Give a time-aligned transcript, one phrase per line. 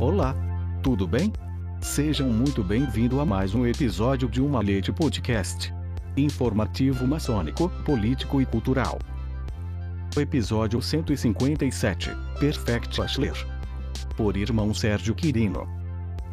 [0.00, 0.34] Olá!
[0.82, 1.30] Tudo bem?
[1.82, 5.74] Sejam muito bem-vindos a mais um episódio de Uma Leite Podcast.
[6.16, 8.98] Informativo maçônico, político e cultural.
[10.16, 12.12] Episódio 157.
[12.38, 13.34] Perfect Ashler.
[14.16, 15.68] Por irmão Sérgio Quirino.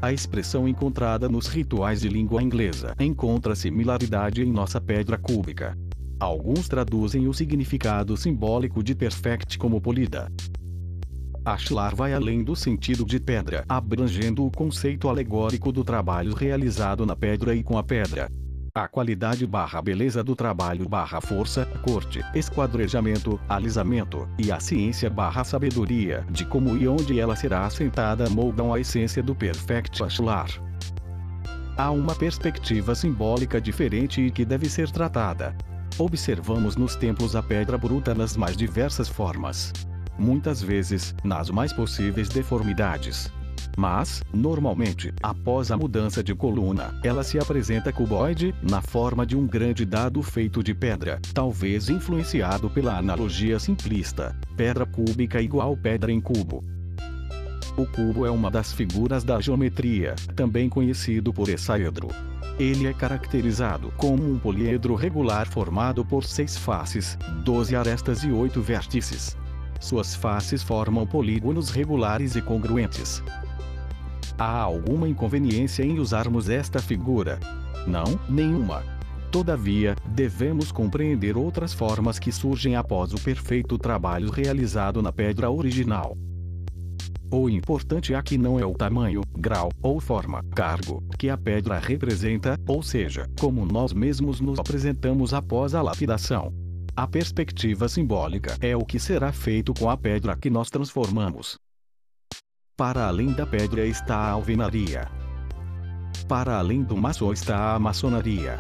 [0.02, 5.77] A expressão encontrada nos rituais de língua inglesa encontra similaridade em nossa pedra cúbica.
[6.22, 10.31] Alguns traduzem o significado simbólico de perfect como polida.
[11.47, 17.15] Ashlar vai além do sentido de pedra, abrangendo o conceito alegórico do trabalho realizado na
[17.15, 18.29] pedra e com a pedra.
[18.75, 25.45] A qualidade barra beleza do trabalho barra força, corte, esquadrejamento, alisamento, e a ciência barra
[25.45, 30.49] sabedoria de como e onde ela será assentada moldam a essência do Perfect Ashlar.
[31.77, 35.55] Há uma perspectiva simbólica diferente e que deve ser tratada.
[35.97, 39.72] Observamos nos templos a pedra bruta nas mais diversas formas.
[40.17, 43.31] Muitas vezes, nas mais possíveis deformidades.
[43.77, 49.45] Mas, normalmente, após a mudança de coluna, ela se apresenta cuboide, na forma de um
[49.45, 56.19] grande dado feito de pedra, talvez influenciado pela analogia simplista: pedra cúbica igual pedra em
[56.19, 56.63] cubo.
[57.77, 62.07] O cubo é uma das figuras da geometria, também conhecido por hexaedro.
[62.57, 68.59] Ele é caracterizado como um poliedro regular formado por seis faces, 12 arestas e oito
[68.59, 69.38] vértices.
[69.80, 73.23] Suas faces formam polígonos regulares e congruentes.
[74.38, 77.39] Há alguma inconveniência em usarmos esta figura?
[77.88, 78.84] Não, nenhuma.
[79.31, 86.17] Todavia, devemos compreender outras formas que surgem após o perfeito trabalho realizado na pedra original.
[87.30, 92.58] O importante aqui não é o tamanho, grau ou forma, cargo, que a pedra representa,
[92.66, 96.53] ou seja, como nós mesmos nos apresentamos após a lapidação.
[96.97, 101.59] A perspectiva simbólica é o que será feito com a pedra que nós transformamos.
[102.75, 105.07] Para além da pedra está a alvenaria.
[106.28, 108.57] Para além do maçom está a maçonaria.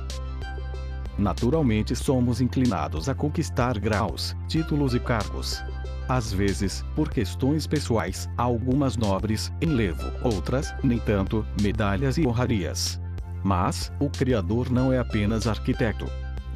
[1.17, 5.63] Naturalmente somos inclinados a conquistar graus, títulos e cargos.
[6.07, 13.01] Às vezes, por questões pessoais, algumas nobres, enlevo, outras, nem tanto, medalhas e honrarias.
[13.43, 16.05] Mas, o Criador não é apenas arquiteto.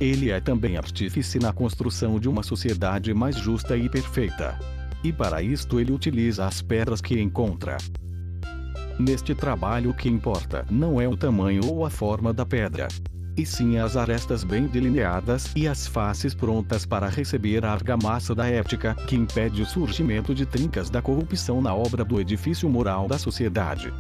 [0.02, 4.58] Ele é também artífice na construção de uma sociedade mais justa e perfeita.
[5.04, 7.78] E para isto ele utiliza as pedras que encontra.
[8.98, 12.88] Neste trabalho o que importa não é o tamanho ou a forma da pedra,
[13.38, 18.48] e sim as arestas bem delineadas e as faces prontas para receber a argamassa da
[18.48, 23.20] ética, que impede o surgimento de trincas da corrupção na obra do edifício moral da
[23.20, 23.94] sociedade.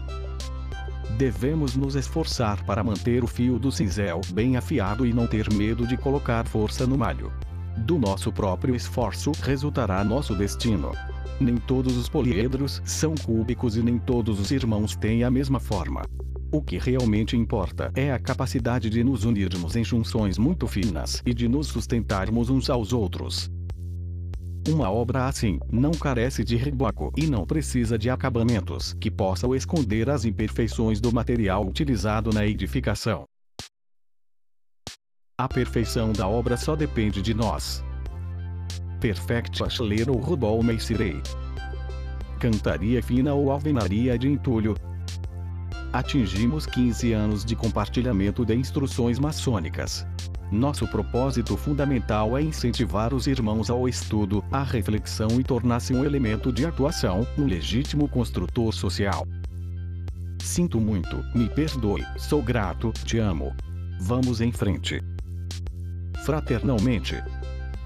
[1.22, 5.86] Devemos nos esforçar para manter o fio do cinzel bem afiado e não ter medo
[5.86, 7.32] de colocar força no malho.
[7.78, 10.94] Do nosso próprio esforço resultará nosso destino.
[11.40, 16.02] Nem todos os poliedros são cúbicos e nem todos os irmãos têm a mesma forma.
[16.52, 21.36] O que realmente importa é a capacidade de nos unirmos em junções muito finas e
[21.36, 23.48] de nos sustentarmos uns aos outros.
[24.67, 30.09] Uma obra assim não carece de reboco e não precisa de acabamentos que possam esconder
[30.09, 33.25] as imperfeições do material utilizado na edificação.
[35.38, 37.83] A perfeição da obra só depende de nós.
[38.99, 41.19] Perfect Ashler ou Rubol Meisirei.
[42.39, 44.75] Cantaria fina ou alvenaria de entulho,
[45.93, 50.07] Atingimos 15 anos de compartilhamento de instruções maçônicas.
[50.51, 56.51] Nosso propósito fundamental é incentivar os irmãos ao estudo, à reflexão e tornar-se um elemento
[56.51, 59.25] de atuação, um legítimo construtor social.
[60.44, 63.56] Sinto muito, me perdoe, sou grato, te amo.
[64.01, 65.01] Vamos em frente.
[66.25, 67.16] Fraternalmente.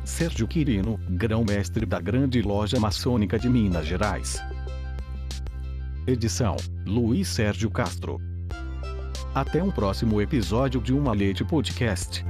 [0.03, 4.41] Sérgio Quirino, grão-mestre da Grande Loja Maçônica de Minas Gerais.
[6.07, 6.55] Edição:
[6.87, 8.19] Luiz Sérgio Castro.
[9.35, 12.25] Até um próximo episódio de Uma Leite Podcast.